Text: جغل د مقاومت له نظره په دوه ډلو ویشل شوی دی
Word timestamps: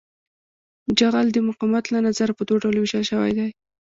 جغل 0.99 1.27
د 1.33 1.37
مقاومت 1.47 1.85
له 1.93 1.99
نظره 2.07 2.31
په 2.35 2.43
دوه 2.47 2.59
ډلو 2.63 2.79
ویشل 2.81 3.03
شوی 3.11 3.31
دی 3.37 3.49